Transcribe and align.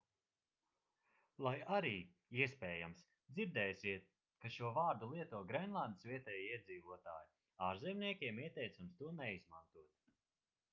lai 1.47 1.59
arī 1.75 1.91
iespējams 2.45 3.03
dzirdēsiet 3.35 4.09
ka 4.45 4.51
šo 4.57 4.73
vārdu 4.79 5.11
lieto 5.13 5.43
grenlandes 5.53 6.09
vietējie 6.13 6.51
iedzīvotāji 6.57 7.31
ārzemniekiem 7.69 8.43
ieteicams 8.49 8.99
to 9.05 9.15
neizmantot 9.23 10.05